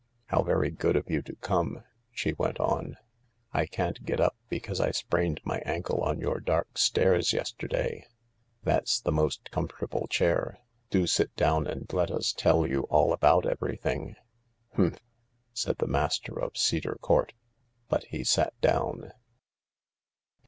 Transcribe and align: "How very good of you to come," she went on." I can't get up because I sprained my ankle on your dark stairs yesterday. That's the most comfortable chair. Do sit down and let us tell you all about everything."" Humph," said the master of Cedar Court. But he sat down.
"How 0.31 0.41
very 0.41 0.71
good 0.71 0.95
of 0.95 1.11
you 1.11 1.21
to 1.21 1.35
come," 1.35 1.83
she 2.09 2.33
went 2.33 2.59
on." 2.59 2.97
I 3.53 3.67
can't 3.67 4.03
get 4.03 4.19
up 4.19 4.35
because 4.49 4.79
I 4.79 4.89
sprained 4.89 5.39
my 5.43 5.59
ankle 5.59 6.01
on 6.01 6.19
your 6.19 6.39
dark 6.39 6.79
stairs 6.79 7.33
yesterday. 7.33 8.07
That's 8.63 8.99
the 8.99 9.11
most 9.11 9.51
comfortable 9.51 10.07
chair. 10.07 10.57
Do 10.89 11.05
sit 11.05 11.35
down 11.35 11.67
and 11.67 11.85
let 11.93 12.09
us 12.09 12.33
tell 12.33 12.65
you 12.65 12.87
all 12.89 13.13
about 13.13 13.45
everything."" 13.45 14.15
Humph," 14.75 14.97
said 15.53 15.77
the 15.77 15.85
master 15.85 16.33
of 16.41 16.57
Cedar 16.57 16.97
Court. 16.99 17.33
But 17.87 18.05
he 18.05 18.23
sat 18.23 18.59
down. 18.59 19.11